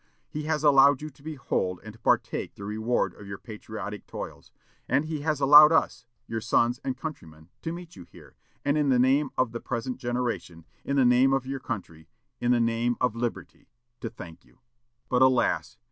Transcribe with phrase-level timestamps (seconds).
[0.27, 4.51] He has allowed you to behold and to partake the reward of your patriotic toils,
[4.89, 8.35] and he has allowed us, your sons and countrymen, to meet you here,
[8.65, 12.09] and in the name of the present generation, in the name of your country,
[12.39, 13.69] in the name of liberty,
[13.99, 14.57] to thank you!
[15.07, 15.77] "But, alas!